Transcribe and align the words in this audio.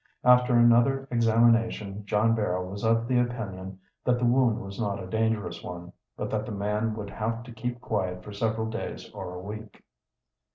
After 0.23 0.55
another 0.55 1.07
examination 1.11 2.07
John 2.07 2.33
Barrow 2.33 2.67
was 2.67 2.83
of 2.83 3.07
the 3.07 3.19
opinion 3.19 3.77
that 4.03 4.17
the 4.17 4.25
wound 4.25 4.59
was 4.59 4.79
not 4.81 4.97
a 4.99 5.05
dangerous 5.05 5.61
one, 5.61 5.93
but 6.17 6.31
that 6.31 6.47
the 6.47 6.51
man 6.51 6.95
would 6.95 7.11
have 7.11 7.43
to 7.43 7.51
keep 7.51 7.79
quiet 7.79 8.23
for 8.23 8.33
several 8.33 8.67
days 8.67 9.11
or 9.11 9.35
a 9.35 9.39
week. 9.43 9.83